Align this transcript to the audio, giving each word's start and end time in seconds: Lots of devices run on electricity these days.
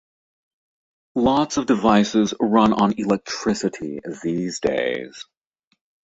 Lots 1.13 1.57
of 1.57 1.67
devices 1.67 2.33
run 2.39 2.73
on 2.73 2.95
electricity 2.97 3.99
these 4.23 4.59
days. 4.59 5.25